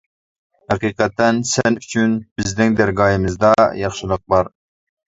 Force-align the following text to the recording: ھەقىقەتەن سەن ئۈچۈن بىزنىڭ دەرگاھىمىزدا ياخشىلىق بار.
ھەقىقەتەن 0.73 1.43
سەن 1.51 1.77
ئۈچۈن 1.83 2.17
بىزنىڭ 2.41 2.79
دەرگاھىمىزدا 2.81 3.55
ياخشىلىق 3.87 4.27
بار. 4.37 4.57